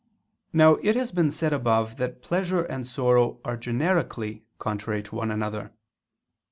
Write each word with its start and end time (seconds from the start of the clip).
Now 0.51 0.77
it 0.81 0.95
has 0.95 1.11
been 1.11 1.29
said 1.29 1.53
above 1.53 1.97
that 1.97 2.23
pleasure 2.23 2.63
and 2.63 2.87
sorrow 2.87 3.39
are 3.45 3.55
generically 3.55 4.45
contrary 4.57 5.03
to 5.03 5.15
one 5.15 5.29
another. 5.29 5.73